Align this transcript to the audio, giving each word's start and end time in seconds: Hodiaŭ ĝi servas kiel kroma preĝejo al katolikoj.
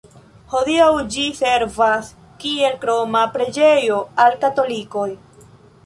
Hodiaŭ 0.53 0.87
ĝi 1.15 1.25
servas 1.41 2.09
kiel 2.45 2.81
kroma 2.87 3.25
preĝejo 3.37 4.01
al 4.27 4.41
katolikoj. 4.47 5.11